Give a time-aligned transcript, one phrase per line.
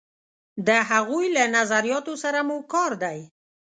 [0.67, 3.19] د هغوی له نظریاتو سره مو کار دی.